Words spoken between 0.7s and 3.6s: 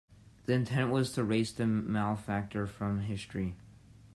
was to erase the malefactor from history.